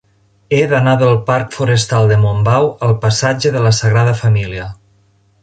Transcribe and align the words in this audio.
He 0.55 0.61
d'anar 0.69 0.95
del 1.01 1.13
parc 1.27 1.51
Forestal 1.57 2.09
de 2.13 2.17
Montbau 2.23 2.71
al 2.89 2.97
passatge 3.05 3.53
de 3.59 3.63
la 3.67 3.75
Sagrada 3.83 4.19
Família. 4.25 4.69